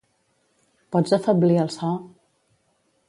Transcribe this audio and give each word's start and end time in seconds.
Pots 0.95 1.13
afeblir 1.17 1.59
el 1.65 1.71
so? 1.77 1.93